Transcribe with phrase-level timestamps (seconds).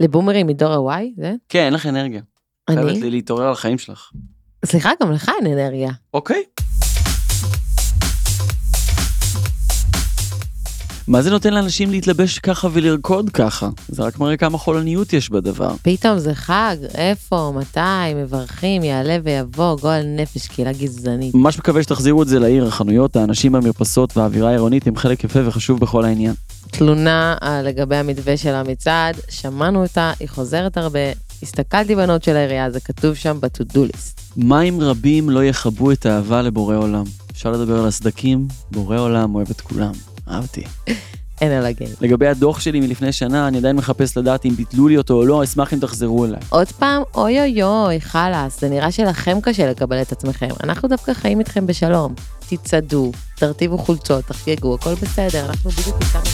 [0.00, 1.34] לבומרים מדור ה-Y, זה?
[1.48, 2.20] כן, אין לך אנרגיה.
[2.70, 3.00] חייבת אני?
[3.00, 4.10] לי להתעורר על החיים שלך.
[4.64, 5.90] סליחה, גם לך אין אנרגיה.
[6.14, 6.42] אוקיי.
[11.08, 13.68] מה זה נותן לאנשים להתלבש ככה ולרקוד ככה?
[13.88, 15.74] זה רק מראה כמה חולניות יש בדבר.
[15.82, 21.34] פתאום זה חג, איפה, מתי, מברכים, יעלה ויבוא, גועל נפש, קהילה גזענית.
[21.34, 25.80] ממש מקווה שתחזירו את זה לעיר, החנויות, האנשים במרפסות והאווירה העירונית הם חלק יפה וחשוב
[25.80, 26.34] בכל העניין.
[26.78, 30.98] תלונה אה, לגבי המתווה של המצעד, שמענו אותה, היא חוזרת הרבה,
[31.42, 34.20] הסתכלתי בנוט של העירייה, זה כתוב שם ב-to-do list.
[34.36, 37.04] מים רבים לא יכבו את האהבה לבורא עולם.
[37.32, 39.92] אפשר לדבר על הסדקים, בורא עולם אוהב את כולם.
[40.28, 40.64] אהבתי.
[41.40, 41.86] אין על הגן.
[42.00, 45.44] לגבי הדוח שלי מלפני שנה, אני עדיין מחפש לדעת אם ביטלו לי אותו או לא,
[45.44, 46.40] אשמח אם תחזרו אליי.
[46.48, 50.48] עוד פעם, אוי אוי אוי, חלאס, זה נראה שלכם קשה לקבל את עצמכם.
[50.64, 52.14] אנחנו דווקא חיים איתכם בשלום.
[52.48, 53.12] תצעדו,
[53.44, 56.30] תרטיבו חולצות, תחגגו, הכל בסדר, אנחנו בדיוק איתנו.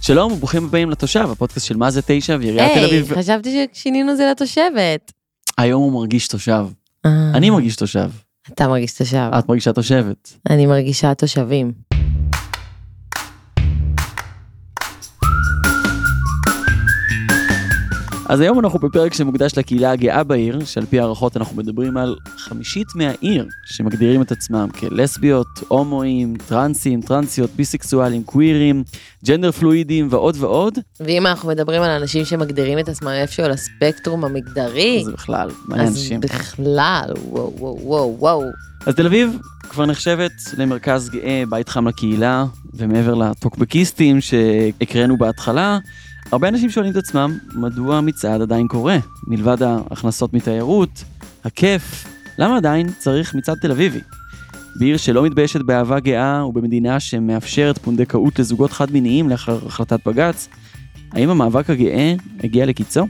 [0.00, 3.18] שלום וברוכים הבאים לתושב, הפודקאסט של מה זה תשע ועיריית תל היי, אביב.
[3.18, 5.12] חשבתי ששינינו זה לתושבת.
[5.58, 6.66] היום הוא מרגיש תושב.
[7.06, 8.10] אה, אני מרגיש תושב.
[8.52, 9.30] אתה מרגיש תושב.
[9.38, 10.32] את מרגישה תושבת.
[10.50, 11.72] אני מרגישה תושבים.
[18.28, 22.86] אז היום אנחנו בפרק שמוקדש לקהילה הגאה בעיר, שעל פי הערכות אנחנו מדברים על חמישית
[22.94, 28.84] מהעיר שמגדירים את עצמם כלסביות, הומואים, טרנסים, טרנסיות, ביסקסואלים, קווירים,
[29.24, 34.24] ג'נדר פלואידים ועוד ועוד, ואם אנחנו מדברים על אנשים שמגדירים את עצמם איפשהו על הספקטרום
[34.24, 36.20] המגדרי, אז בכלל, אז אנשים.
[36.20, 38.42] בכלל, וואו וואו וואו וואו.
[38.86, 45.78] אז תל אביב כבר נחשבת למרכז גאה, בית חם לקהילה, ומעבר לטוקבקיסטים שהקראנו בהתחלה,
[46.32, 48.98] הרבה אנשים שואלים את עצמם, מדוע המצעד עדיין קורה?
[49.26, 51.04] מלבד ההכנסות מתיירות,
[51.44, 52.06] הכיף,
[52.38, 54.00] למה עדיין צריך מצעד תל אביבי?
[54.78, 60.48] בעיר שלא מתביישת באהבה גאה ובמדינה שמאפשרת פונדקאות לזוגות חד-מיניים לאחר החלטת בג"ץ,
[61.12, 63.06] האם המאבק הגאה הגיע לקיצו?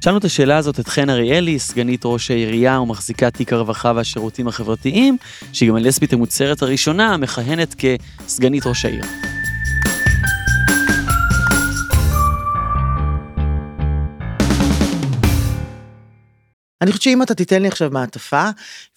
[0.00, 5.16] שאלנו את השאלה הזאת את חן אריאלי, סגנית ראש העירייה ומחזיקת תיק הרווחה והשירותים החברתיים,
[5.52, 9.35] שהיא גם הלסבית המוצהרת הראשונה, המכהנת כסגנית ראש העיר.
[16.82, 18.50] אני חושבת שאם אתה תיתן לי עכשיו מעטפה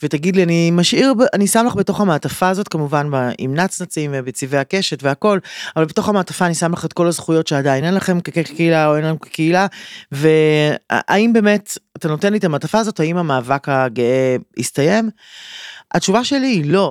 [0.04, 5.04] ותגיד לי אני משאיר אני שם לך בתוך המעטפה הזאת כמובן עם נצנצים ובצבעי הקשת
[5.04, 5.40] והכל
[5.76, 9.06] אבל בתוך המעטפה אני שם לך את כל הזכויות שעדיין אין לכם כקהילה או אין
[9.06, 9.68] לנו כקהילה
[10.12, 15.10] והאם באמת אתה נותן לי את המעטפה הזאת האם המאבק הגאה הסתיים?
[15.94, 16.90] התשובה שלי היא לא.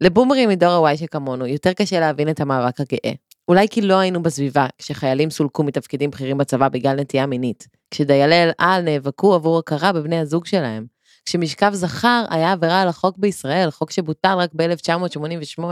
[0.00, 3.12] לבומרים מדור ה-Y שכמונו, יותר קשה להבין את המאבק הגאה.
[3.50, 8.50] אולי כי לא היינו בסביבה כשחיילים סולקו מתפקידים בכירים בצבא בגלל נטייה מינית, כשדיילי אל
[8.58, 10.86] על נאבקו עבור הכרה בבני הזוג שלהם,
[11.26, 15.62] כשמשכב זכר היה עבירה על החוק בישראל, חוק שבוטל רק ב-1988.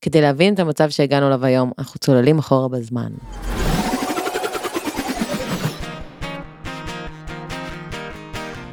[0.00, 3.12] כדי להבין את המצב שהגענו אליו היום, אנחנו צוללים אחורה בזמן.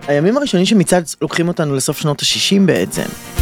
[0.07, 3.34] הימים הראשונים שמצעד לוקחים אותנו לסוף שנות ה-60 בעצם.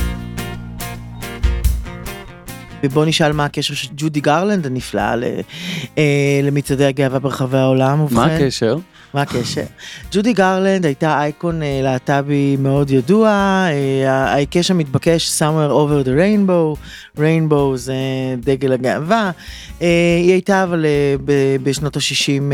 [2.83, 5.15] ובוא נשאל מה הקשר של ג'ודי גרלנד הנפלאה
[5.97, 7.97] אה, למצעדי הגאווה ברחבי העולם.
[7.97, 8.77] מה ובכן, הקשר?
[9.13, 9.63] מה הקשר?
[10.11, 16.77] ג'ודי גרלנד הייתה אייקון אה, להט"בי מאוד ידוע, אה, ההיקש המתבקש somewhere over the rainbow,
[17.17, 17.93] rainbow זה
[18.39, 19.31] דגל הגאווה.
[19.81, 20.85] אה, היא הייתה אבל
[21.63, 22.53] בשנות ה-60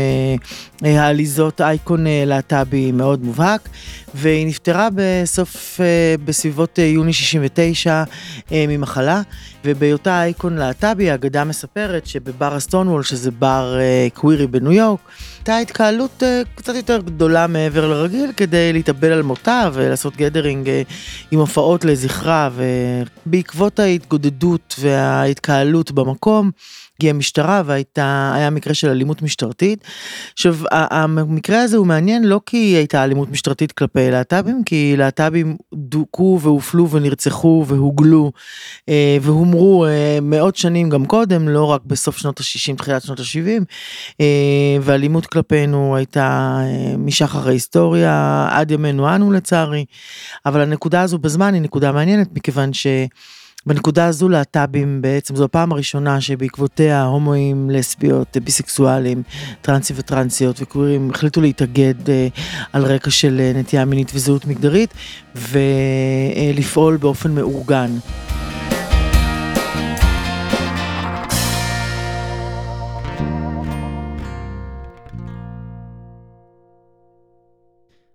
[0.82, 3.68] העליזות אייקון להט"בי מאוד מובהק,
[4.14, 5.80] והיא נפטרה בסוף,
[6.24, 8.04] בסביבות יוני 69
[8.52, 9.22] אה, ממחלה,
[9.64, 13.78] ובהיותה אייקון להט"בי, האגדה מספרת שבבר הסטונוול, שזה בר
[14.14, 15.00] קווירי בניו יורק,
[15.38, 16.22] הייתה התקהלות
[16.54, 20.82] קצת יותר גדולה מעבר לרגיל כדי להתאבל על מותה ולעשות גדרינג אה,
[21.30, 22.50] עם הופעות לזכרה
[23.26, 26.50] ובעקבות ההתגודדות וההתקהלות במקום
[27.00, 29.84] הגיעה משטרה והיה מקרה של אלימות משטרתית.
[30.32, 36.40] עכשיו המקרה הזה הוא מעניין לא כי הייתה אלימות משטרתית כלפי להט"בים כי להט"בים דוכאו
[36.40, 38.32] והופלו ונרצחו והוגלו
[38.88, 43.64] אה, והומרו אה, מאות שנים גם קודם לא רק בסוף שנות ה-60 תחילת שנות ה-70
[44.20, 49.84] אה, ואלימות כלפינו הייתה אה, משחר ההיסטוריה עד ימינו אנו לצערי
[50.46, 52.70] אבל הנקודה הזו בזמן היא נקודה מעניינת מכיוון
[53.64, 59.22] שבנקודה הזו להט"בים בעצם זו הפעם הראשונה שבעקבותיה הומואים לסביות ביסקסואלים
[59.62, 62.28] טרנסים וטרנסיות וקווירים החליטו להתאגד אה,
[62.72, 64.94] על רקע של אה, נטייה מינית וזהות מגדרית
[65.34, 67.90] ולפעול באופן מאורגן.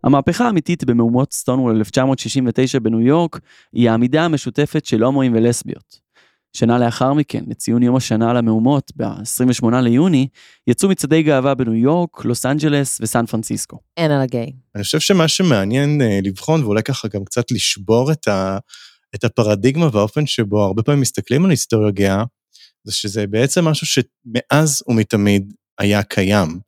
[0.06, 3.40] המהפכה האמיתית במהומות סטונוול 1969 בניו יורק
[3.74, 6.06] היא העמידה המשותפת של הומואים ולסביות.
[6.54, 10.28] שנה לאחר מכן, לציון יום השנה למהומות, ב-28 ליוני,
[10.68, 13.80] יצאו מצעדי גאווה בניו יורק, לוס אנג'לס וסן פרנסיסקו.
[13.98, 14.52] אין על הגיי.
[14.76, 18.58] אני חושב שמה שמעניין אה, לבחון, ואולי ככה גם קצת לשבור את, ה,
[19.16, 22.24] את הפרדיגמה והאופן שבו הרבה פעמים מסתכלים על היסטוריה גאה,
[22.84, 26.60] זה שזה בעצם משהו שמאז ומתמיד היה קיים.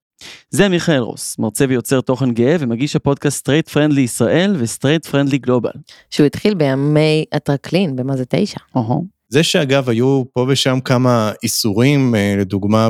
[0.50, 5.38] זה מיכאל רוס, מרצה ויוצר תוכן גאה ומגיש הפודקאסט Straight Friendly ישראל ו Straight Friendly
[5.38, 5.72] Global.
[6.10, 8.60] שהוא התחיל בימי הטרקלין, במאה התשע.
[9.30, 12.88] זה שאגב היו פה ושם כמה איסורים, אה, לדוגמה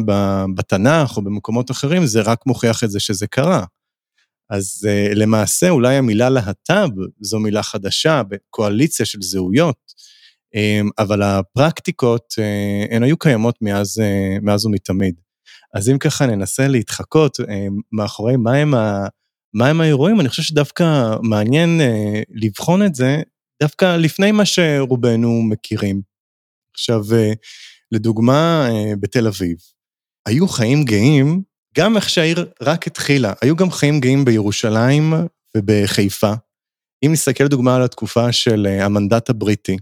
[0.56, 3.64] בתנ"ך או במקומות אחרים, זה רק מוכיח את זה שזה קרה.
[4.50, 6.90] אז אה, למעשה אולי המילה להט"ב
[7.22, 9.94] זו מילה חדשה בקואליציה של זהויות,
[10.56, 12.34] אה, אבל הפרקטיקות
[12.90, 14.02] הן היו קיימות מאז,
[14.42, 15.16] מאז ומתמיד.
[15.74, 17.38] אז אם ככה ננסה להתחקות
[17.92, 19.08] מאחורי מהם, ה,
[19.54, 21.82] מהם האירועים, אני חושב שדווקא מעניין
[22.30, 23.22] לבחון את זה
[23.62, 26.02] דווקא לפני מה שרובנו מכירים.
[26.74, 27.04] עכשיו,
[27.92, 28.70] לדוגמה,
[29.00, 29.58] בתל אביב,
[30.26, 31.42] היו חיים גאים,
[31.78, 35.14] גם איך שהעיר רק התחילה, היו גם חיים גאים בירושלים
[35.58, 36.34] ובחיפה.
[37.06, 39.78] אם נסתכל לדוגמה על התקופה של המנדט הבריטי,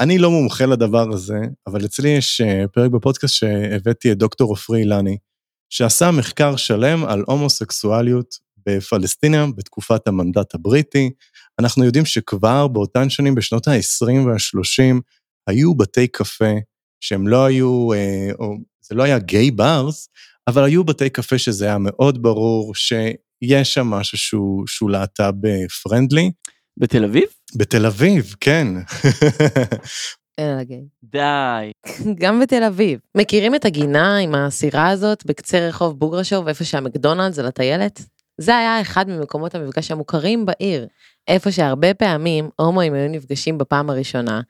[0.00, 2.40] אני לא מומחה לדבר הזה, אבל אצלי יש
[2.72, 5.16] פרק בפודקאסט שהבאתי את דוקטור עופרי אילני,
[5.70, 8.34] שעשה מחקר שלם על הומוסקסואליות
[8.66, 11.10] בפלסטיניה בתקופת המנדט הבריטי.
[11.58, 15.00] אנחנו יודעים שכבר באותן שנים, בשנות ה-20 וה-30,
[15.46, 16.54] היו בתי קפה
[17.00, 20.08] שהם לא היו, אה, או זה לא היה גיי ברס,
[20.48, 25.46] אבל היו בתי קפה שזה היה מאוד ברור שיש שם משהו שהוא, שהוא להט"ב
[25.82, 26.30] פרנדלי.
[26.76, 27.24] בתל אביב?
[27.56, 28.66] בתל אביב, כן.
[30.40, 30.84] אין על הגיי.
[31.02, 31.72] די.
[32.22, 33.00] גם בתל אביב.
[33.16, 38.02] מכירים את הגינה עם הסירה הזאת בקצה רחוב בוגרשוב, איפה שהמקדונלדס על הטיילת?
[38.40, 40.86] זה היה אחד ממקומות המפגש המוכרים בעיר,
[41.28, 44.40] איפה שהרבה פעמים הומואים היו נפגשים בפעם הראשונה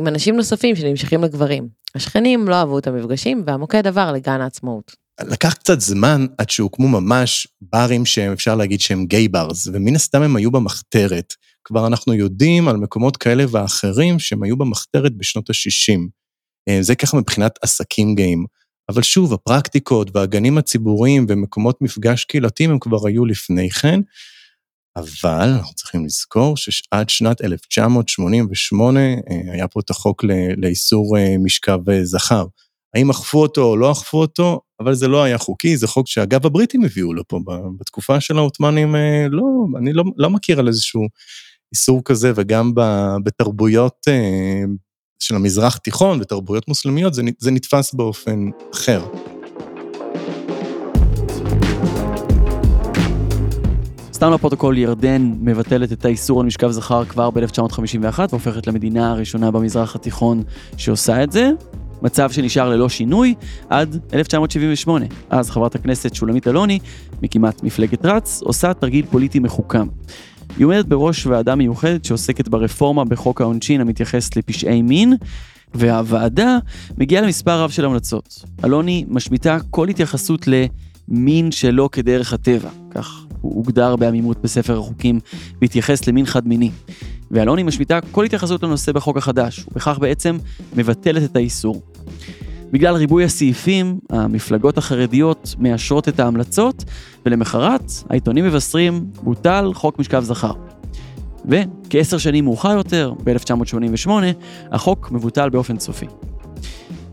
[0.00, 1.68] עם אנשים נוספים שנמשכים לגברים.
[1.94, 4.92] השכנים לא אהבו את המפגשים והמוקד עבר לגן העצמאות.
[5.20, 10.36] לקח קצת זמן עד שהוקמו ממש ברים שאפשר להגיד שהם גיי ברס, ומן הסתם הם
[10.36, 11.34] היו במחתרת.
[11.68, 16.00] כבר אנחנו יודעים על מקומות כאלה ואחרים שהם היו במחתרת בשנות ה-60.
[16.80, 18.44] זה ככה מבחינת עסקים גאים.
[18.88, 24.00] אבל שוב, הפרקטיקות והגנים הציבוריים ומקומות מפגש קהילתיים הם כבר היו לפני כן,
[24.96, 29.00] אבל אנחנו צריכים לזכור שעד שנת 1988
[29.52, 30.24] היה פה את החוק
[30.56, 32.44] לאיסור משכב זכר.
[32.94, 36.46] האם אכפו אותו או לא אכפו אותו, אבל זה לא היה חוקי, זה חוק שאגב
[36.46, 37.40] הבריטים הביאו לפה
[37.78, 38.94] בתקופה של העות'מאנים,
[39.30, 39.42] לא,
[39.78, 41.02] אני לא, לא מכיר על איזשהו
[41.72, 42.72] איסור כזה, וגם
[43.24, 44.06] בתרבויות
[45.22, 49.04] של המזרח תיכון ותרבויות מוסלמיות, זה, זה נתפס באופן אחר.
[54.12, 59.94] סתם לפרוטוקול, ירדן מבטלת את האיסור על משכב זכר כבר ב-1951 והופכת למדינה הראשונה במזרח
[59.94, 60.42] התיכון
[60.76, 61.50] שעושה את זה.
[62.02, 63.34] מצב שנשאר ללא שינוי
[63.68, 65.06] עד 1978.
[65.30, 66.78] אז חברת הכנסת שולמית אלוני,
[67.22, 69.86] מקימת מפלגת רץ, עושה תרגיל פוליטי מחוכם.
[70.56, 75.14] היא עומדת בראש ועדה מיוחדת שעוסקת ברפורמה בחוק העונשין המתייחס לפשעי מין,
[75.74, 76.58] והוועדה
[76.98, 78.44] מגיעה למספר רב של המלצות.
[78.64, 85.20] אלוני משמיטה כל התייחסות למין שלא כדרך הטבע, כך הוא הוגדר בעמימות בספר החוקים
[85.60, 86.70] בהתייחס למין חד-מיני.
[87.30, 90.38] ואלוני משמיטה כל התייחסות לנושא בחוק החדש, ובכך בעצם
[90.76, 91.82] מבטלת את האיסור.
[92.72, 96.84] בגלל ריבוי הסעיפים, המפלגות החרדיות מאשרות את ההמלצות,
[97.26, 100.52] ולמחרת העיתונים מבשרים בוטל חוק משכב זכר.
[101.44, 104.10] וכעשר שנים מאוחר יותר, ב-1988,
[104.72, 106.06] החוק מבוטל באופן סופי.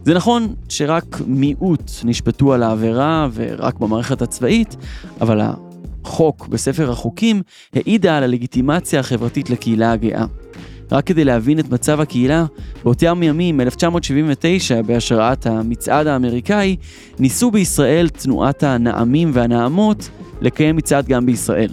[0.06, 4.76] זה נכון שרק מיעוט נשפטו על העבירה ורק במערכת הצבאית,
[5.22, 5.42] אבל
[6.04, 7.42] החוק בספר החוקים
[7.74, 10.26] העידה על הלגיטימציה החברתית לקהילה הגאה.
[10.92, 12.46] רק כדי להבין את מצב הקהילה,
[12.84, 16.75] באותם ימים, 1979, בהשראת המצעד האמריקאי,
[17.20, 20.10] ניסו בישראל תנועת הנעמים והנעמות
[20.42, 21.70] לקיים מצעד גם בישראל.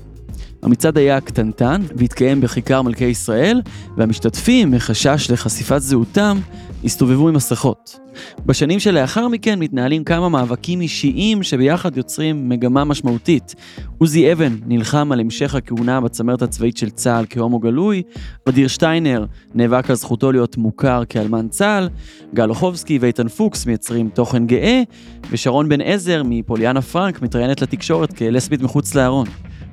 [0.62, 3.62] המצעד היה קטנטן והתקיים בכיכר מלכי ישראל,
[3.96, 6.38] והמשתתפים, מחשש לחשיפת זהותם,
[6.84, 7.98] הסתובבו עם מסכות.
[8.46, 13.54] בשנים שלאחר מכן מתנהלים כמה מאבקים אישיים שביחד יוצרים מגמה משמעותית.
[13.98, 18.02] עוזי אבן נלחם על המשך הכהונה בצמרת הצבאית של צה"ל כהומו גלוי,
[18.48, 19.24] אדיר שטיינר
[19.54, 21.88] נאבק על זכותו להיות מוכר כאלמן צה"ל,
[22.34, 24.82] גל אוחובסקי ואיתן פוקס מייצרים תוכן גאה,
[25.30, 29.26] ושרון בן עזר מפוליאנה פרנק מתראיינת לתקשורת כלסבית מחוץ לארון.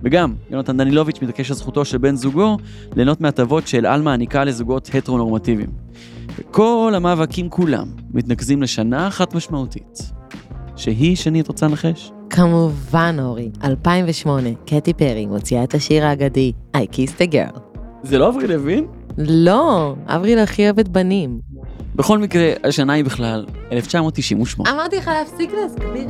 [0.04, 2.58] וגם, יונתן דנילוביץ' מתעקש על זכותו של בן זוגו
[2.96, 5.70] ליהנות מהטבות של על מעניקה לזוגות הטרונורמטיביים.
[6.39, 10.12] וכל המאבקים כולם מתנקזים לשנה אחת משמעותית.
[10.75, 12.12] שהיא שני, את רוצה לנחש?
[12.29, 13.51] כמובן, אורי.
[13.63, 17.60] 2008, קטי פרי מוציאה את השיר האגדי I Kissed a Girl.
[18.03, 18.88] זה לא אברי לוין?
[19.17, 21.39] לא, אברי הכי אוהבת בנים.
[21.96, 24.72] בכל מקרה, השנה היא בכלל 1998.
[24.72, 26.05] אמרתי לך להפסיק להסביר לי.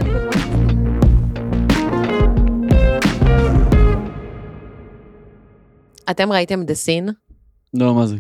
[6.12, 7.10] אתם ראיתם דה סין?
[7.74, 8.18] לא, מה זה?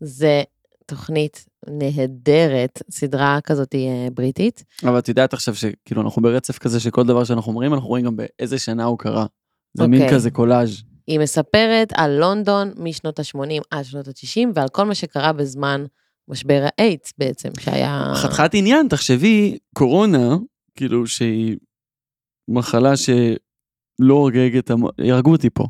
[0.00, 0.42] זה
[0.90, 4.64] תוכנית נהדרת, סדרה כזאת אה, בריטית.
[4.82, 8.16] אבל את יודעת עכשיו שכאילו אנחנו ברצף כזה שכל דבר שאנחנו אומרים, אנחנו רואים גם
[8.16, 9.26] באיזה שנה הוא קרה.
[9.74, 10.14] זה מין אוקיי.
[10.14, 10.82] כזה קולאז'.
[11.06, 15.84] היא מספרת על לונדון משנות ה-80 עד שנות ה-90 ועל כל מה שקרה בזמן
[16.28, 18.12] משבר האיידס בעצם, שהיה...
[18.14, 20.36] חתיכת עניין, תחשבי, קורונה,
[20.76, 21.56] כאילו שהיא
[22.48, 25.64] מחלה שלא הורגת, המון- יהרגו אותי פה,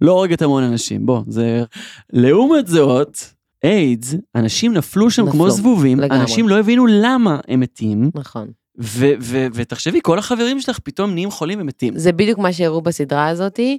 [0.00, 1.64] לא הורגת המון אנשים, בוא, זה...
[2.12, 3.18] לעומת זאת,
[3.64, 6.20] איידס, אנשים נפלו שם כמו נפלו, זבובים, לגמרי.
[6.20, 8.48] אנשים לא הבינו למה הם מתים, נכון.
[8.80, 11.98] ו- ו- ותחשבי, כל החברים שלך פתאום נהיים חולים ומתים.
[11.98, 13.78] זה בדיוק מה שהראו בסדרה הזאתי,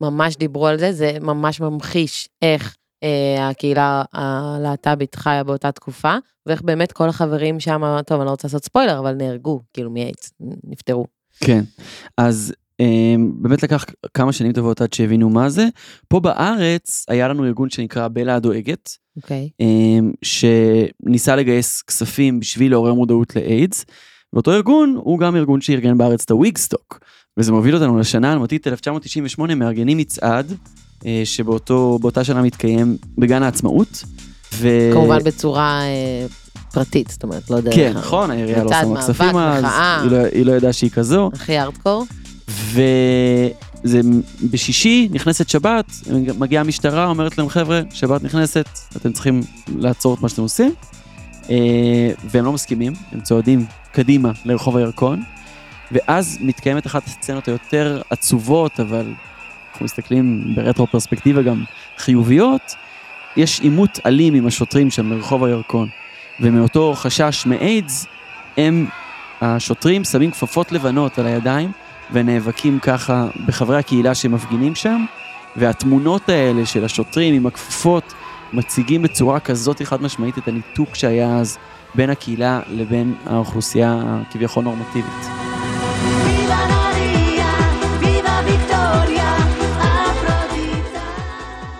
[0.00, 6.16] ממש דיברו על זה, זה ממש ממחיש איך אה, הקהילה הלהט"בית חיה באותה תקופה,
[6.46, 10.32] ואיך באמת כל החברים שם, טוב, אני לא רוצה לעשות ספוילר, אבל נהרגו, כאילו מאיידס,
[10.64, 11.06] נפטרו.
[11.44, 11.64] כן,
[12.16, 12.52] אז
[13.40, 15.66] באמת לקח כמה שנים טובות עד שהבינו מה זה.
[16.08, 19.48] פה בארץ היה לנו ארגון שנקרא בלה הדואגת, אוקיי.
[19.62, 23.84] um, שניסה לגייס כספים בשביל לעורר מודעות לאיידס,
[24.32, 27.00] ואותו ארגון הוא גם ארגון שארגן בארץ את הוויגסטוק,
[27.38, 30.52] וזה מוביל אותנו לשנה אלמותית 1998, מארגנים מצעד,
[31.00, 34.04] uh, שבאותה שנה מתקיים בגן העצמאות.
[34.54, 34.90] ו...
[34.92, 36.26] כמובן בצורה אה,
[36.72, 37.74] פרטית, זאת אומרת, לא דרך...
[37.74, 39.64] כן, נכון, העירייה לא שמה כספים אז.
[40.02, 41.30] היא לא- היא לא ידעה שהיא כזו.
[41.34, 42.04] הכי ארדקור.
[42.48, 44.00] וזה
[44.50, 45.86] בשישי, נכנסת שבת,
[46.38, 49.40] מגיעה המשטרה, אומרת להם, חבר'ה, שבת נכנסת, אתם צריכים
[49.76, 50.74] לעצור את מה שאתם עושים.
[51.50, 55.22] אה, והם לא מסכימים, הם צועדים קדימה לרחוב הירקון,
[55.92, 59.12] ואז מתקיימת אחת הסצנות היותר עצובות, אבל
[59.72, 61.64] אנחנו מסתכלים ברטרו פרספקטיבה גם
[61.98, 62.74] חיוביות,
[63.36, 65.88] יש עימות אלים עם השוטרים שם ברחוב הירקון,
[66.40, 68.06] ומאותו חשש מאיידס,
[68.56, 68.86] הם,
[69.40, 71.72] השוטרים, שמים כפפות לבנות על הידיים,
[72.12, 75.04] ונאבקים ככה בחברי הקהילה שמפגינים שם,
[75.56, 78.14] והתמונות האלה של השוטרים עם הכפפות
[78.52, 81.58] מציגים בצורה כזאת חד משמעית את הניתוק שהיה אז
[81.94, 85.28] בין הקהילה לבין האוכלוסייה הכביכול נורמטיבית.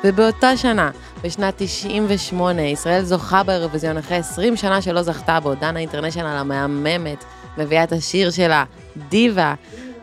[0.04, 0.90] ובאותה שנה,
[1.24, 7.24] בשנת 98, ישראל זוכה באירוויזיון אחרי 20 שנה שלא זכתה בו, דנה אינטרנשיונל המהממת,
[7.58, 8.64] מביאה את השיר שלה,
[9.08, 9.54] דיבה,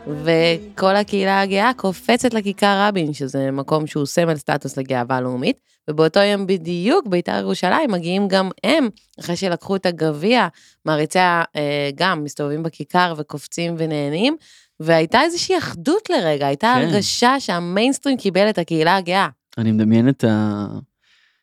[0.06, 5.56] וכל הקהילה הגאה קופצת לכיכר רבין, שזה מקום שהוא סמל סטטוס לגאווה לאומית,
[5.90, 8.88] ובאותו יום בדיוק בית"ר ירושלים מגיעים גם הם,
[9.20, 10.48] אחרי שלקחו את הגביע,
[10.84, 14.36] מעריציה אה, גם מסתובבים בכיכר וקופצים ונהנים,
[14.80, 16.88] והייתה איזושהי אחדות לרגע, הייתה כן.
[16.88, 19.28] הרגשה שהמיינסטרים קיבל את הקהילה הגאה.
[19.58, 20.24] אני מדמיין את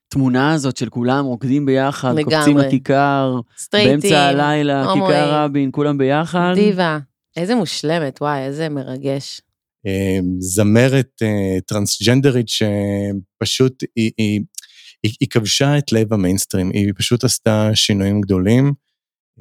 [0.08, 2.36] התמונה הזאת של כולם רוקדים ביחד, לגמרי.
[2.36, 5.15] קופצים לכיכר, סטרייטים, באמצע הלילה, הומואים.
[5.15, 6.51] כיכר רבין, כולם ביחד.
[6.55, 7.00] דיבה.
[7.38, 9.42] איזה מושלמת, וואי, איזה מרגש.
[9.88, 14.42] אה, זמרת אה, טרנסג'נדרית שפשוט היא, היא,
[15.04, 18.74] היא, היא כבשה את לב המיינסטרים, היא פשוט עשתה שינויים גדולים.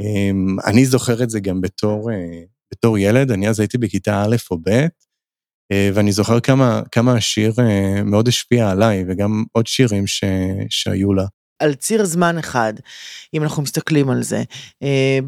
[0.01, 0.31] אה,
[0.67, 4.59] אני זוכר את זה גם בתור, אה, בתור ילד, אני אז הייתי בכיתה א' או
[4.59, 4.87] ב',
[5.73, 7.53] אה, ואני זוכר כמה, כמה השיר
[8.05, 10.25] מאוד השפיע עליי, וגם עוד שירים ש,
[10.69, 11.25] שהיו לה.
[11.59, 12.75] על ציר זמן אחד,
[13.35, 14.43] אם אנחנו מסתכלים על זה,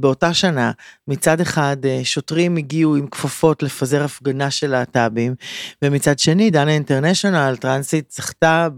[0.00, 0.72] באותה שנה,
[1.08, 5.34] מצד אחד אה, שוטרים הגיעו עם כפפות לפזר הפגנה של להט"בים,
[5.82, 8.68] ומצד שני דנה אינטרנשיונל טרנסית זכתה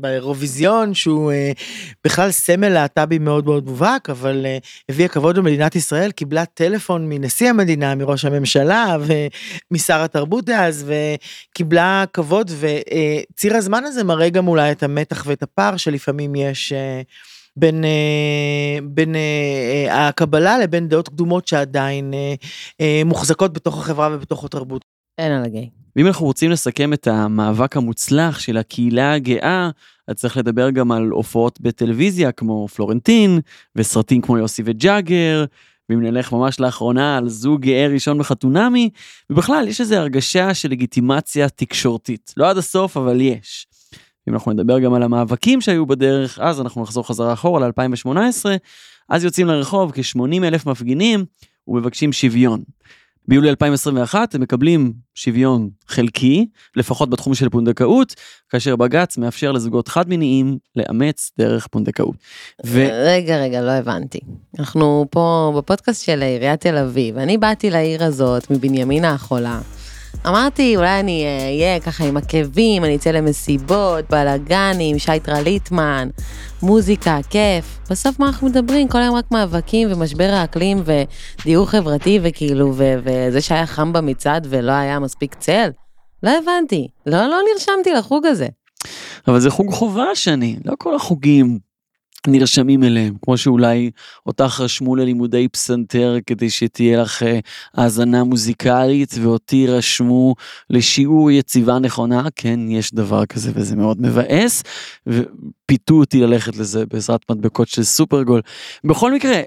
[0.00, 1.52] באירוויזיון שהוא אה,
[2.04, 7.50] בכלל סמל להט"בי מאוד מאוד מובהק, אבל אה, הביאה כבוד במדינת ישראל, קיבלה טלפון מנשיא
[7.50, 8.96] המדינה, מראש הממשלה
[9.70, 10.90] ומשר התרבות דאז,
[11.50, 16.72] וקיבלה כבוד, וציר הזמן הזה מראה גם אולי את המתח ואת הפער שלפעמים יש.
[16.72, 17.02] אה,
[17.56, 19.20] בין, אה, בין אה,
[19.88, 22.14] אה, הקבלה לבין דעות קדומות שעדיין
[23.04, 24.84] מוחזקות בתוך החברה ובתוך התרבות.
[25.18, 25.70] אין על הגיי.
[25.96, 29.70] ואם אנחנו רוצים לסכם את המאבק המוצלח של הקהילה הגאה,
[30.08, 33.40] אז צריך לדבר גם על הופעות בטלוויזיה כמו פלורנטין,
[33.76, 35.44] וסרטים כמו יוסי וג'אגר,
[35.88, 38.90] ואם נלך ממש לאחרונה על זוג גאה ראשון בחתונמי,
[39.30, 42.34] ובכלל יש איזו הרגשה של לגיטימציה תקשורתית.
[42.36, 43.66] לא עד הסוף, אבל יש.
[44.28, 48.44] אם אנחנו נדבר גם על המאבקים שהיו בדרך, אז אנחנו נחזור חזרה אחורה ל-2018,
[49.08, 51.24] אז יוצאים לרחוב כ-80 אלף מפגינים
[51.68, 52.62] ומבקשים שוויון.
[53.28, 58.14] ביולי 2021 הם מקבלים שוויון חלקי, לפחות בתחום של פונדקאות,
[58.48, 62.16] כאשר בג"ץ מאפשר לזוגות חד-מיניים לאמץ דרך פונדקאות.
[62.66, 62.88] ו...
[63.06, 64.18] רגע, רגע, לא הבנתי.
[64.58, 69.60] אנחנו פה בפודקאסט של עיריית תל אביב, אני באתי לעיר הזאת מבנימינה החולה,
[70.26, 76.08] אמרתי, אולי אני אה, אהיה ככה עם עקבים, אני אצא למסיבות, בלאגנים, שייטרה ליטמן,
[76.62, 77.78] מוזיקה, כיף.
[77.90, 78.88] בסוף מה אנחנו מדברים?
[78.88, 84.72] כל היום רק מאבקים ומשבר האקלים ודיור חברתי וכאילו, ו- וזה שהיה חם במצעד ולא
[84.72, 85.70] היה מספיק צל?
[86.22, 88.46] לא הבנתי, לא, לא נרשמתי לחוג הזה.
[89.28, 91.58] אבל זה חוג חובה שני, לא כל החוגים
[92.26, 93.90] נרשמים אליהם, כמו שאולי
[94.26, 97.38] אותך רשמו ללימודי פסנתר כדי שתהיה לך אה,
[97.74, 100.34] האזנה מוזיקלית, ואותי רשמו
[100.70, 104.62] לשיעור יציבה נכונה, כן, יש דבר כזה וזה מאוד מבאס,
[105.06, 108.40] ופיתו אותי ללכת לזה בעזרת מדבקות של סופרגול.
[108.84, 109.40] בכל מקרה,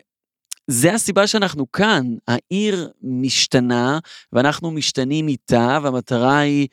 [0.67, 3.99] זה הסיבה שאנחנו כאן, העיר משתנה
[4.33, 6.67] ואנחנו משתנים איתה והמטרה היא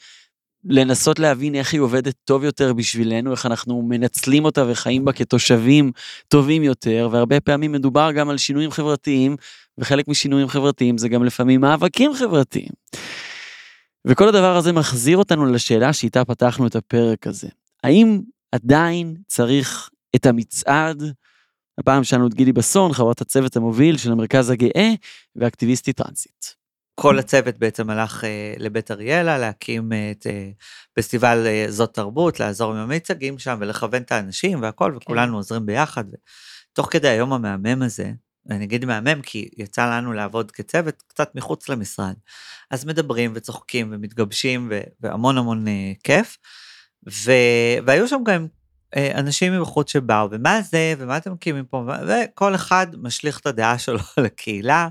[0.65, 5.93] לנסות להבין איך היא עובדת טוב יותר בשבילנו, איך אנחנו מנצלים אותה וחיים בה כתושבים
[6.29, 9.37] טובים יותר, והרבה פעמים מדובר גם על שינויים חברתיים,
[9.79, 12.69] וחלק משינויים חברתיים זה גם לפעמים מאבקים חברתיים.
[14.07, 17.49] וכל הדבר הזה מחזיר אותנו לשאלה שאיתה פתחנו את הפרק הזה.
[17.85, 18.21] האם
[18.53, 21.03] עדיין צריך את המצעד?
[21.79, 24.91] הפעם שאלנו את גילי בסון, חברת הצוות המוביל של המרכז הגאה
[25.37, 26.64] ואקטיביסטית טרנסית.
[26.95, 30.51] כל הצוות בעצם הלך אה, לבית אריאלה להקים אה, את אה,
[30.95, 36.05] פסטיבל זאת תרבות, לעזור עם המיצגים שם ולכוון את האנשים והכל, וכולנו עוזרים ביחד.
[36.73, 38.13] תוך כדי היום המהמם הזה,
[38.51, 42.15] אני אגיד מהמם כי יצא לנו לעבוד כצוות קצת מחוץ למשרד,
[42.71, 45.65] אז מדברים וצוחקים ומתגבשים ו- והמון המון
[46.05, 46.37] כיף.
[47.11, 47.33] ו...
[47.87, 48.47] והיו שם גם
[48.97, 53.99] אנשים מבחוץ שבאו, ומה זה, ומה אתם מקימים פה, וכל אחד משליך את הדעה שלו
[54.17, 54.89] על הקהילה.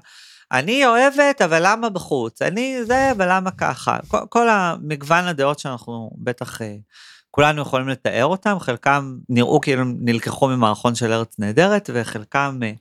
[0.53, 2.41] אני אוהבת, אבל למה בחוץ?
[2.41, 3.97] אני זה, אבל למה ככה?
[4.07, 6.75] כל, כל המגוון הדעות שאנחנו בטח אה,
[7.31, 12.71] כולנו יכולים לתאר אותם, חלקם נראו כאילו נלקחו ממערכון של ארץ נהדרת, וחלקם אה,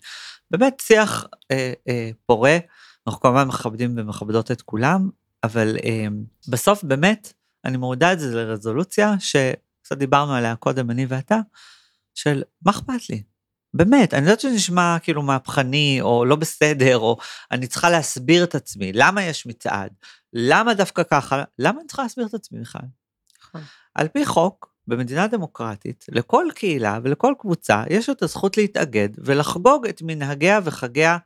[0.50, 2.59] באמת שיח אה, אה, פורה.
[3.07, 5.11] אנחנו כמובן מכבדים ומכבדות את כולם,
[5.45, 6.07] אבל אה,
[6.49, 7.33] בסוף באמת,
[7.64, 11.38] אני מורידה את זה לרזולוציה שקצת דיברנו עליה קודם, אני ואתה,
[12.14, 13.23] של מה אכפת לי?
[13.75, 17.17] באמת, אני יודעת שזה נשמע כאילו מהפכני, או לא בסדר, או
[17.50, 19.90] אני צריכה להסביר את עצמי, למה יש מצעד?
[20.33, 21.44] למה דווקא ככה?
[21.59, 22.83] למה אני צריכה להסביר את עצמי בכלל?
[23.42, 23.61] נכון.
[23.94, 30.03] על פי חוק, במדינה דמוקרטית, לכל קהילה ולכל קבוצה יש את הזכות להתאגד ולחגוג את
[30.03, 31.18] מנהגיה וחגיה,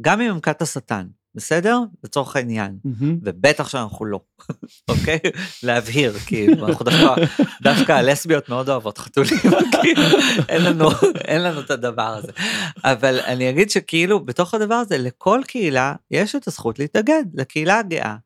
[0.00, 1.78] גם אם הם כת השטן, בסדר?
[2.04, 2.78] לצורך העניין.
[3.22, 4.20] ובטח שאנחנו לא,
[4.90, 5.18] אוקיי?
[5.62, 7.14] להבהיר, כאילו, אנחנו דווקא,
[7.62, 9.40] דווקא הלסביות מאוד אוהבות חתולים,
[9.82, 10.02] כאילו,
[10.48, 10.88] אין לנו,
[11.24, 12.32] אין לנו את הדבר הזה.
[12.84, 18.16] אבל אני אגיד שכאילו, בתוך הדבר הזה, לכל קהילה יש את הזכות להתאגד, לקהילה הגאה.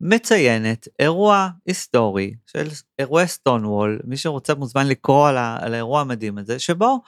[0.00, 6.00] מציינת אירוע היסטורי של אירועי סטון וול, מי שרוצה מוזמן לקרוא על, ה, על האירוע
[6.00, 7.02] המדהים הזה, שבו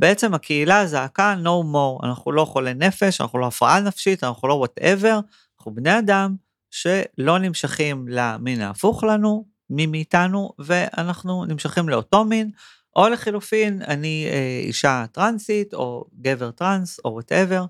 [0.00, 4.54] בעצם הקהילה זעקה no more, אנחנו לא חולי נפש, אנחנו לא הפרעה נפשית, אנחנו לא
[4.54, 5.20] whatever,
[5.58, 6.36] אנחנו בני אדם
[6.70, 12.50] שלא נמשכים למין ההפוך לנו, מי מאיתנו, ואנחנו נמשכים לאותו מין,
[12.96, 17.64] או לחילופין, אני אה, אישה טרנסית, או גבר טרנס, או whatever,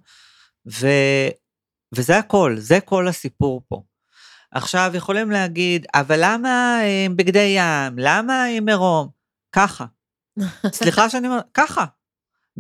[0.73, 0.87] ו...
[1.95, 3.83] וזה הכל, זה כל הסיפור פה.
[4.51, 7.99] עכשיו יכולים להגיד, אבל למה אה, עם בגדי ים?
[7.99, 9.09] למה עם עירום?
[9.53, 9.85] ככה.
[10.73, 11.85] סליחה שאני אומר, ככה.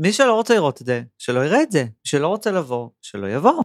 [0.03, 1.85] מי שלא רוצה לראות את זה, שלא יראה את זה.
[2.05, 3.63] שלא רוצה לבוא, שלא יבוא.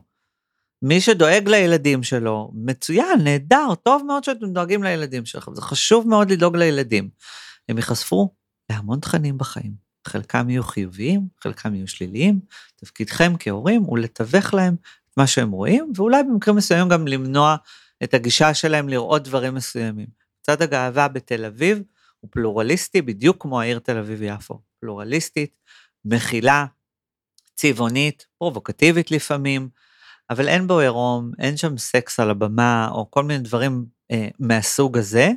[0.81, 6.31] מי שדואג לילדים שלו, מצוין, נהדר, טוב מאוד שאתם דואגים לילדים שלכם, זה חשוב מאוד
[6.31, 7.09] לדאוג לילדים.
[7.69, 8.29] הם ייחשפו
[8.69, 9.73] להמון תכנים בחיים.
[10.07, 12.39] חלקם יהיו חיוביים, חלקם יהיו שליליים.
[12.75, 14.75] תפקידכם כהורים הוא לתווך להם
[15.09, 17.55] את מה שהם רואים, ואולי במקרים מסוימים גם למנוע
[18.03, 20.07] את הגישה שלהם לראות דברים מסוימים.
[20.41, 21.81] מצעד הגאווה בתל אביב
[22.19, 24.59] הוא פלורליסטי בדיוק כמו העיר תל אביב-יפו.
[24.79, 25.55] פלורליסטית,
[26.05, 26.65] מכילה,
[27.55, 29.69] צבעונית, פרובוקטיבית לפעמים,
[30.29, 34.97] אבל אין בו עירום, אין שם סקס על הבמה, או כל מיני דברים אה, מהסוג
[34.97, 35.31] הזה,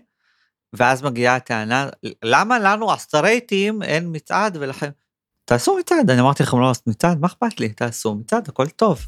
[0.72, 1.88] ואז מגיעה הטענה,
[2.24, 4.90] למה לנו הסטרייטים אין מצעד ולכן...
[5.44, 7.68] תעשו מצעד, אני אמרתי לכם לא לעשות מצעד, מה אכפת לי?
[7.68, 9.06] תעשו מצעד, הכל טוב.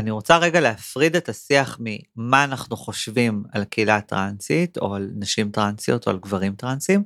[0.00, 5.50] אני רוצה רגע להפריד את השיח ממה אנחנו חושבים על הקהילה הטרנסית, או על נשים
[5.50, 7.04] טרנסיות, או על גברים טרנסים,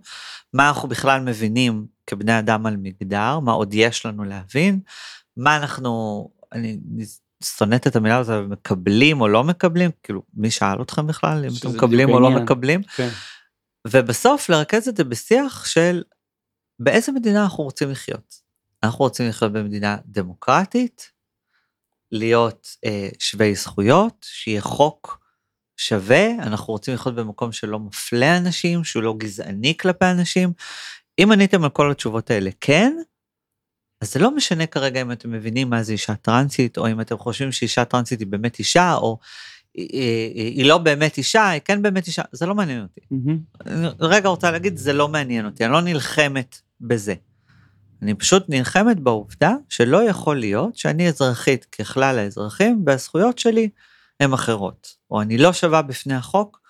[0.52, 4.80] מה אנחנו בכלל מבינים כבני אדם על מגדר, מה עוד יש לנו להבין,
[5.36, 6.78] מה אנחנו, אני
[7.44, 11.68] שונאת את המילה הזאת, מקבלים או לא מקבלים, כאילו, מי שאל אתכם בכלל אם אתם
[11.68, 12.30] מקבלים או לא.
[12.30, 13.08] מקבלים, כן.
[13.86, 16.02] ובסוף לרכז את זה בשיח של
[16.78, 18.34] באיזה מדינה אנחנו רוצים לחיות.
[18.82, 21.13] אנחנו רוצים לחיות במדינה דמוקרטית,
[22.14, 25.24] להיות אה, שווי זכויות, שיהיה חוק
[25.76, 30.52] שווה, אנחנו רוצים לחיות במקום שלא מפלה אנשים, שהוא לא גזעני כלפי אנשים.
[31.18, 32.96] אם עניתם על כל התשובות האלה כן,
[34.00, 37.18] אז זה לא משנה כרגע אם אתם מבינים מה זה אישה טרנסית, או אם אתם
[37.18, 39.18] חושבים שאישה טרנסית היא באמת אישה, או
[39.74, 43.00] היא, היא, היא לא באמת אישה, היא כן באמת אישה, זה לא מעניין אותי.
[43.66, 47.14] אני רגע רוצה להגיד, זה לא מעניין אותי, אני לא נלחמת בזה.
[48.04, 53.68] אני פשוט נלחמת בעובדה שלא יכול להיות שאני אזרחית ככלל האזרחים, והזכויות שלי
[54.20, 54.88] הן אחרות.
[55.10, 56.60] או אני לא שווה בפני החוק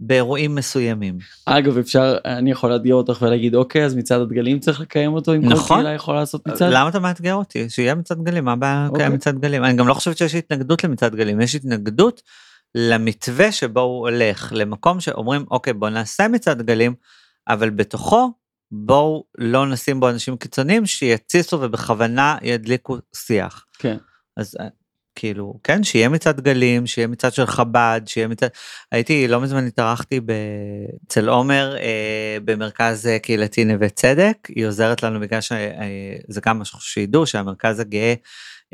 [0.00, 1.18] באירועים מסוימים.
[1.46, 5.42] אגב, אפשר, אני יכול לאתגר אותך ולהגיד, אוקיי, אז מצעד הדגלים צריך לקיים אותו, אם
[5.42, 5.76] כל נכון.
[5.76, 6.72] קהילה יכולה לעשות מצעד?
[6.72, 7.70] למה אתה מאתגר אותי?
[7.70, 9.00] שיהיה מצעד גלים, מה הבעיה אוקיי.
[9.00, 9.64] לקיים מצעד גלים?
[9.64, 12.22] אני גם לא חושבת שיש התנגדות למצעד גלים, יש התנגדות
[12.74, 16.94] למתווה שבו הוא הולך, למקום שאומרים, אוקיי, בוא נעשה מצעד גלים,
[17.48, 18.32] אבל בתוכו
[18.72, 23.66] בואו לא נשים בו אנשים קיצוניים שיתסיסו ובכוונה ידליקו שיח.
[23.78, 23.96] כן.
[24.36, 24.68] אז אה,
[25.14, 28.50] כאילו, כן, שיהיה מצעד גלים, שיהיה מצעד של חב"ד, שיהיה מצעד...
[28.92, 30.32] הייתי, לא מזמן התארחתי ב-
[31.06, 36.80] אצל עומר אה, במרכז אה, קהילתי נווה צדק, היא עוזרת לנו בגלל שזה גם משהו
[36.80, 38.14] שידעו שהמרכז הגאה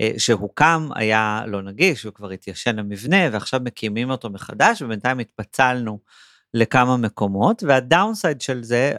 [0.00, 5.98] אה, שהוקם היה לא נגיש, הוא כבר התיישן המבנה ועכשיו מקימים אותו מחדש ובינתיים התפצלנו
[6.54, 8.92] לכמה מקומות והדאונסייד של זה,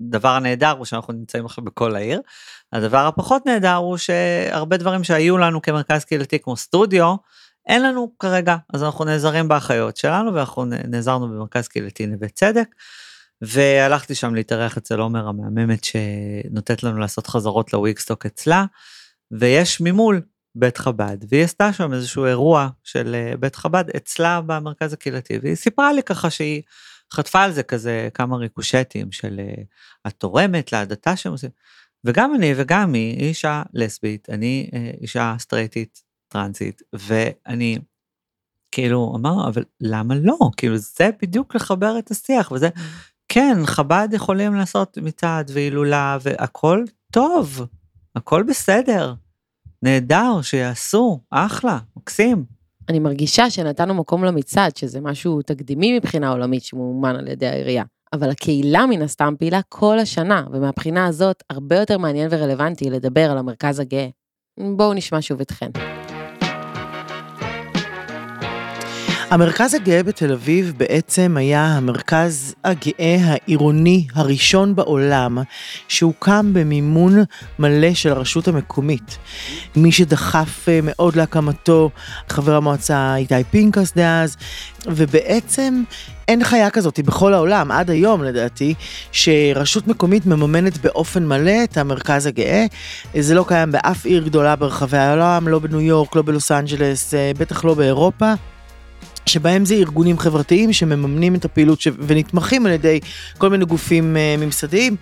[0.00, 2.20] הדבר הנהדר הוא שאנחנו נמצאים עכשיו בכל העיר.
[2.72, 7.14] הדבר הפחות נהדר הוא שהרבה דברים שהיו לנו כמרכז קהילתי כמו סטודיו,
[7.66, 12.68] אין לנו כרגע, אז אנחנו נעזרים באחיות שלנו ואנחנו נעזרנו במרכז קהילתי נווה צדק.
[13.42, 18.64] והלכתי שם להתארח אצל עומר המהממת שנותנת לנו לעשות חזרות לוויקסטוק אצלה,
[19.30, 20.20] ויש ממול
[20.54, 25.54] בית חב"ד, והיא עשתה שם איזשהו אירוע של אה, בית חב"ד אצלה במרכז הקהילתי, והיא
[25.54, 26.62] סיפרה לי ככה שהיא
[27.12, 29.62] חטפה על זה כזה כמה ריקושטים של אה,
[30.06, 31.50] את תורמת להדתה שהם עושים.
[32.04, 37.78] וגם אני וגם היא אישה לסבית, אני אה, אישה סטרייטית טרנסית, ואני
[38.72, 40.38] כאילו אמר, אבל למה לא?
[40.56, 42.68] כאילו זה בדיוק לחבר את השיח, וזה,
[43.28, 47.66] כן, חב"ד יכולים לעשות מצעד והילולה והכל טוב,
[48.16, 49.14] הכל בסדר,
[49.82, 52.57] נהדר, שיעשו, אחלה, מקסים.
[52.88, 57.84] אני מרגישה שנתנו מקום למצעד, שזה משהו תקדימי מבחינה עולמית שמאומן על ידי העירייה.
[58.12, 63.38] אבל הקהילה מן הסתם פעילה כל השנה, ומהבחינה הזאת הרבה יותר מעניין ורלוונטי לדבר על
[63.38, 64.08] המרכז הגאה.
[64.76, 65.97] בואו נשמע שוב אתכן.
[69.30, 75.38] המרכז הגאה בתל אביב בעצם היה המרכז הגאה העירוני הראשון בעולם
[75.88, 77.16] שהוקם במימון
[77.58, 79.18] מלא של הרשות המקומית.
[79.76, 81.90] מי שדחף אה, מאוד להקמתו,
[82.28, 84.36] חבר המועצה איתי פינקס דאז,
[84.86, 85.82] ובעצם
[86.28, 88.74] אין חיה כזאת בכל העולם, עד היום לדעתי,
[89.12, 92.66] שרשות מקומית מממנת באופן מלא את המרכז הגאה.
[93.18, 97.32] זה לא קיים באף עיר גדולה ברחבי העולם, לא בניו יורק, לא בלוס אנג'לס, אה,
[97.38, 98.34] בטח לא באירופה.
[99.28, 101.88] שבהם זה ארגונים חברתיים שמממנים את הפעילות ש...
[101.98, 103.00] ונתמכים על ידי
[103.38, 104.96] כל מיני גופים uh, ממסדיים.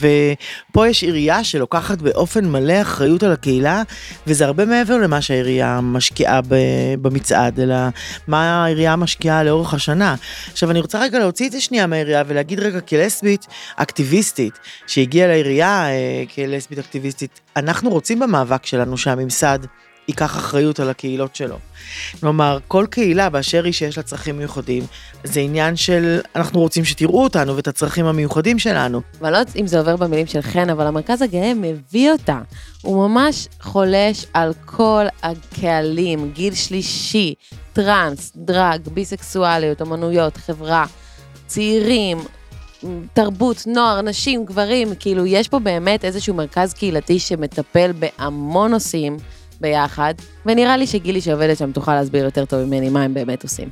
[0.00, 3.82] ופה יש עירייה שלוקחת באופן מלא אחריות על הקהילה,
[4.26, 7.74] וזה הרבה מעבר למה שהעירייה משקיעה ב- במצעד, אלא
[8.28, 10.14] מה העירייה משקיעה לאורך השנה.
[10.52, 15.86] עכשיו אני רוצה רגע להוציא את זה שנייה מהעירייה ולהגיד רגע כלסבית אקטיביסטית, שהגיעה לעירייה
[15.88, 19.58] uh, כלסבית אקטיביסטית, אנחנו רוצים במאבק שלנו שהממסד
[20.08, 21.56] ייקח אחריות על הקהילות שלו.
[22.20, 24.86] כלומר, כל קהילה באשר היא שיש לה צרכים מיוחדים,
[25.24, 29.00] זה עניין של אנחנו רוצים שתראו אותנו ואת הצרכים המיוחדים שלנו.
[29.20, 32.38] ואני לא יודעת אם זה עובר במילים של חן, אבל המרכז הגאה מביא אותה.
[32.82, 37.34] הוא ממש חולש על כל הקהלים, גיל שלישי,
[37.72, 40.86] טראנס, דרג, ביסקסואליות, אמנויות, חברה,
[41.46, 42.18] צעירים,
[43.12, 49.16] תרבות, נוער, נשים, גברים, כאילו יש פה באמת איזשהו מרכז קהילתי שמטפל בהמון נושאים
[49.60, 50.14] ביחד,
[50.46, 53.68] ונראה לי שגילי שעובדת שם תוכל להסביר יותר טוב ממני מה הם באמת עושים.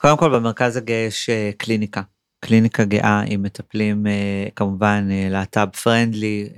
[0.00, 2.02] קודם כל במרכז הגאה יש אה, קליניקה.
[2.40, 6.48] קליניקה גאה עם מטפלים אה, כמובן אה, להט"ב פרנדלי,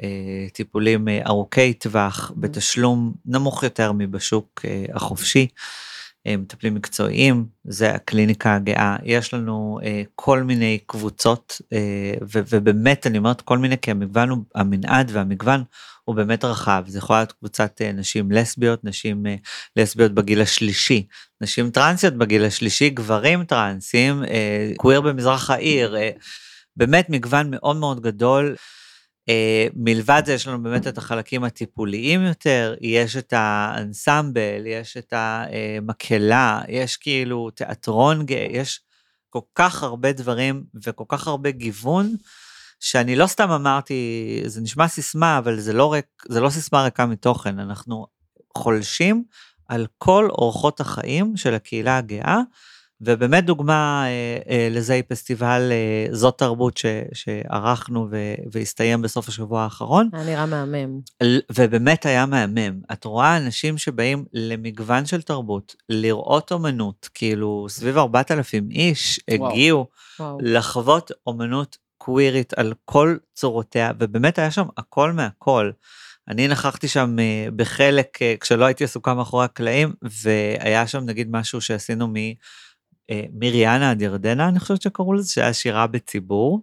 [0.53, 5.49] טיפולים ארוכי טווח בתשלום נמוך יותר מבשוק החופשי.
[6.27, 8.97] אה, מטפלים מקצועיים, זה הקליניקה הגאה.
[9.05, 11.79] יש לנו אה, כל מיני קבוצות, אה,
[12.23, 15.65] ו- ובאמת אני אומרת כל מיני כי המגוון, הוא- המנעד והמגוון
[16.05, 16.85] הוא באמת רחב.
[16.87, 19.35] זה יכול להיות קבוצת אה, נשים לסביות, נשים אה,
[19.77, 21.07] לסביות בגיל השלישי,
[21.41, 26.11] נשים טרנסיות בגיל השלישי, גברים טרנסים, אה, קוויר במזרח העיר, אה,
[26.77, 28.57] באמת מגוון מאוד מאוד גדול.
[29.29, 35.13] אה, מלבד זה יש לנו באמת את החלקים הטיפוליים יותר, יש את האנסמבל, יש את
[35.17, 38.81] המקהלה, יש כאילו תיאטרון גאה, יש
[39.31, 42.17] כל כך הרבה דברים וכל כך הרבה גיוון,
[42.81, 47.07] שאני לא סתם אמרתי, זה נשמע סיסמה, אבל זה לא, ריק, זה לא סיסמה ריקה
[47.07, 48.07] מתוכן, אנחנו
[48.59, 49.25] חולשים
[49.69, 52.41] על כל אורחות החיים של הקהילה הגאה,
[53.05, 59.29] ובאמת דוגמה אה, אה, לזה היא פסטיבל אה, זאת תרבות ש, שערכנו ו, והסתיים בסוף
[59.29, 61.01] השבוע האחרון, היה נראה מהמם.
[61.53, 62.81] ובאמת היה מהמם.
[62.93, 69.51] את רואה אנשים שבאים למגוון של תרבות, לראות אומנות, כאילו סביב 4,000 איש וואו.
[69.51, 69.87] הגיעו
[70.21, 70.39] וואו.
[70.41, 75.71] לחוות אומנות קווירית על כל צורותיה, ובאמת היה שם הכל מהכל.
[76.29, 77.17] אני נכחתי שם
[77.57, 82.15] בחלק כשלא הייתי עסוקה מאחורי הקלעים, והיה שם נגיד משהו שעשינו מ...
[83.13, 86.63] אה, מיריאנה עד ירדנה, אני חושבת שקראו לזה, שהיה שירה בציבור.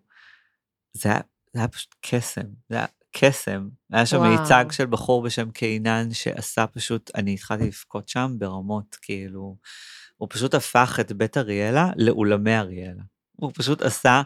[0.93, 1.19] זה היה,
[1.53, 3.69] זה היה פשוט קסם, זה היה קסם.
[3.91, 4.29] היה שם וואו.
[4.29, 9.57] מיצג של בחור בשם קינן שעשה פשוט, אני התחלתי לבכות שם ברמות, כאילו,
[10.17, 13.03] הוא פשוט הפך את בית אריאלה לאולמי אריאלה.
[13.31, 14.21] הוא פשוט עשה,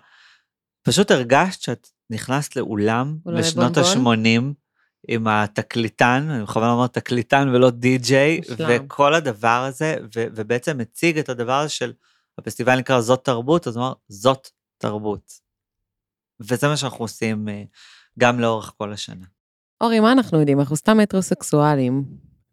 [0.82, 4.26] פשוט הרגשת שאת נכנסת לאולם בשנות בונבון?
[4.26, 4.54] ה-80.
[5.08, 8.42] עם התקליטן, אני בכוונה אומר תקליטן ולא די-ג'יי.
[8.70, 11.94] וכל הדבר הזה, ו- ובעצם הציג את הדבר הזה של,
[12.38, 15.34] הפסטיבל נקרא זאת תרבות, אז הוא אמר, זאת תרבות.
[16.40, 17.64] וזה מה שאנחנו עושים אה,
[18.20, 19.26] גם לאורך כל השנה.
[19.82, 20.60] אורי, מה אנחנו יודעים?
[20.60, 22.04] אנחנו סתם מטרוסקסואלים.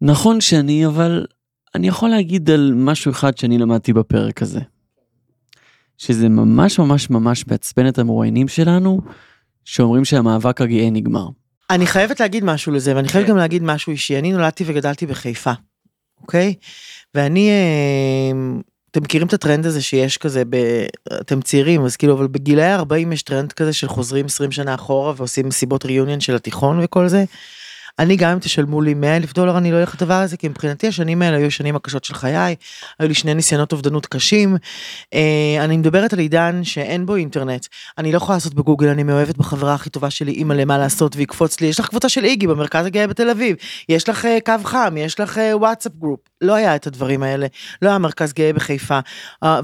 [0.00, 1.26] נכון שאני, אבל
[1.74, 4.60] אני יכול להגיד על משהו אחד שאני למדתי בפרק הזה.
[5.98, 9.00] שזה ממש ממש ממש מעצבן את המרואיינים שלנו,
[9.64, 11.28] שאומרים שהמאבק הגאה נגמר.
[11.70, 13.32] אני חייבת להגיד משהו לזה, ואני חייבת כן.
[13.32, 14.18] גם להגיד משהו אישי.
[14.18, 15.52] אני נולדתי וגדלתי בחיפה,
[16.20, 16.54] אוקיי?
[17.14, 20.56] ואני, אה, אתם מכירים את הטרנד הזה שיש כזה, ב,
[21.20, 25.12] אתם צעירים, אז כאילו, אבל בגילאי 40 יש טרנד כזה של חוזרים 20 שנה אחורה
[25.16, 27.24] ועושים מסיבות reunion של התיכון וכל זה.
[27.98, 30.88] אני גם אם תשלמו לי 100 אלף דולר אני לא אלך לדבר הזה כי מבחינתי
[30.88, 32.54] השנים האלה היו השנים הקשות של חיי,
[32.98, 34.56] היו לי שני ניסיונות אובדנות קשים.
[35.14, 37.66] אה, אני מדברת על עידן שאין בו אינטרנט,
[37.98, 41.60] אני לא יכולה לעשות בגוגל אני מאוהבת בחברה הכי טובה שלי אימא למה לעשות ויקפוץ
[41.60, 41.66] לי.
[41.66, 43.56] יש לך קבוצה של איגי במרכז הגאה בתל אביב.
[43.88, 46.20] יש לך אה, קו חם יש לך אה, וואטסאפ group.
[46.40, 47.46] לא היה את הדברים האלה.
[47.82, 48.98] לא היה מרכז גאה בחיפה.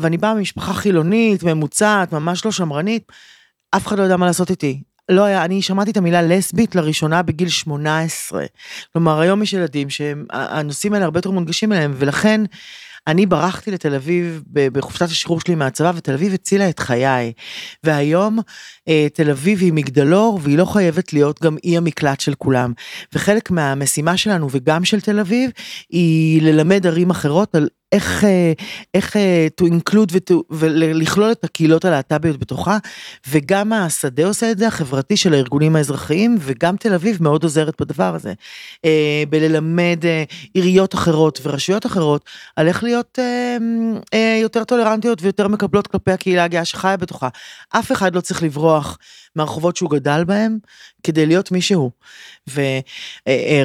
[0.01, 3.13] ואני באה ממשפחה חילונית ממוצעת ממש לא שמרנית.
[3.77, 4.83] אף אחד לא יודע מה לעשות איתי.
[5.09, 8.45] לא היה, אני שמעתי את המילה לסבית לראשונה בגיל 18.
[8.93, 12.41] כלומר, היום יש ילדים שהנושאים האלה הרבה יותר מונגשים אליהם, ולכן
[13.07, 17.33] אני ברחתי לתל אביב בחופשת השחרור שלי מהצבא, ותל אביב הצילה את חיי.
[17.85, 18.39] והיום
[18.89, 22.73] אה, תל אביב היא מגדלור, והיא לא חייבת להיות גם אי המקלט של כולם.
[23.13, 25.51] וחלק מהמשימה שלנו, וגם של תל אביב,
[25.91, 28.53] היא ללמד ערים אחרות על איך, אה,
[28.95, 32.79] איך אה, to include ולכלול את הקהילות הלהט"ביות בתוכה,
[33.29, 38.15] וגם השדה עושה את זה, החברתי של הארגונים האזרחיים, וגם תל אביב מאוד עוזרת בדבר
[38.15, 38.33] הזה.
[38.85, 42.25] אה, בללמד אה, עיריות אחרות ורשויות אחרות
[42.57, 43.57] על איך להיות אה,
[44.15, 47.29] אה, יותר טולרנטיות ויותר מקבלות כלפי הקהילה הגאה שחיה בתוכה.
[47.71, 48.99] אף אחד לא צריך לברוח
[49.37, 50.59] מהרחובות שהוא גדל בהם
[51.03, 51.91] כדי להיות מי שהוא.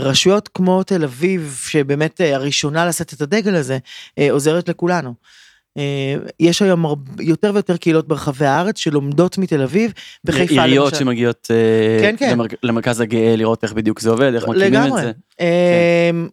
[0.02, 3.78] ורשויות כמו תל אביב, שבאמת אה, הראשונה לשאת את הדגל הזה,
[4.20, 5.14] אה, עוזרת לכולנו.
[5.78, 6.86] אה, יש היום
[7.20, 11.00] יותר ויותר קהילות ברחבי הארץ שלומדות מתל אביב, בחיפה עיריות למשל.
[11.00, 12.32] שמגיעות אה, כן, כן.
[12.32, 15.02] למר- למרכז הגאה לראות איך בדיוק זה עובד, איך מקימים את לגמרי.
[15.02, 15.12] זה.
[15.40, 16.30] אמ,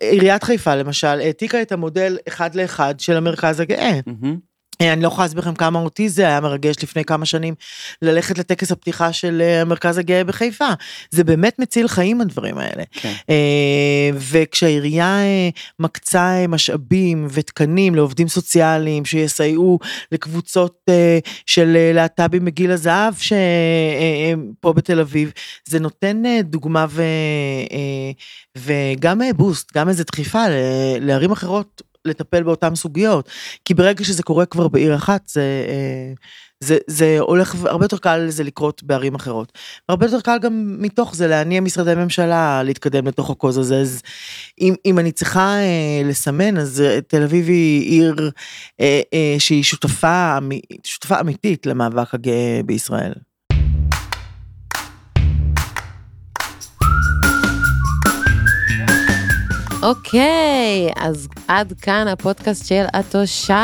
[0.00, 4.00] עיריית חיפה למשל העתיקה את המודל אחד לאחד של המרכז הגאה.
[4.06, 4.51] מהמם.
[4.82, 7.54] אה, אני לא יכולה להסביר לכם כמה אותי זה היה מרגש לפני כמה שנים
[8.02, 10.68] ללכת לטקס הפתיחה של אה, המרכז הגאה בחיפה.
[11.10, 12.82] זה באמת מציל חיים הדברים האלה.
[12.92, 13.12] כן.
[13.30, 19.78] אה, וכשהעירייה אה, מקצה אה, משאבים ותקנים לעובדים סוציאליים שיסייעו
[20.12, 25.32] לקבוצות אה, של אה, להט"בים בגיל הזהב שפה בתל אביב,
[25.68, 27.02] זה נותן אה, דוגמה ו,
[27.72, 28.10] אה,
[28.58, 30.44] וגם אה, בוסט, גם איזה דחיפה
[31.00, 33.28] לערים אחרות לטפל באותן סוגיות.
[33.64, 35.64] כי ברגע שזה קורה כבר בעיר אחת, זה...
[35.68, 36.12] אה,
[36.64, 39.58] זה, זה הולך, הרבה יותר קל לזה לקרות בערים אחרות.
[39.88, 43.80] הרבה יותר קל גם מתוך זה להניע משרדי ממשלה להתקדם לתוך הקוז הזה.
[43.80, 44.02] אז
[44.60, 48.30] אם, אם אני צריכה אה, לסמן, אז אה, תל אביב היא עיר
[49.38, 53.12] שהיא שותפה, אמי- שותפה אמיתית למאבק הגאה בישראל.
[59.82, 63.54] אוקיי, אז עד כאן הפודקאסט של התושב,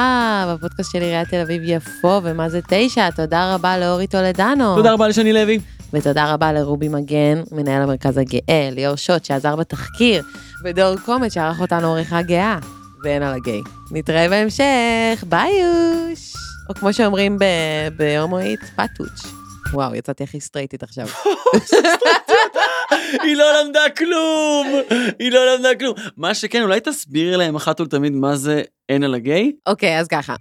[0.47, 3.11] הפודקאסט של עיריית תל אביב יפו, ומה זה תשע?
[3.11, 4.77] תודה רבה לאורי טולדנו.
[4.77, 5.59] תודה רבה לשני לוי.
[5.93, 10.23] ותודה רבה לרובי מגן, מנהל המרכז הגאה, ליאור שוט שעזר בתחקיר,
[10.65, 12.59] ודור קומט שערך אותנו עריכה גאה,
[13.05, 13.61] ואין על הגיי.
[13.91, 16.33] נתראה בהמשך, ביוש!
[16.69, 17.39] או כמו שאומרים
[17.97, 19.38] בהומואית, פטוץ'.
[19.73, 21.07] וואו, יצאתי הכי סטרייטית עכשיו.
[23.25, 24.67] היא לא למדה כלום!
[25.19, 25.95] היא לא למדה כלום.
[26.17, 29.53] מה שכן, אולי תסבירי להם אחת ולתמיד מה זה אין על הגיי?
[29.67, 30.35] אוקיי, אז ככה.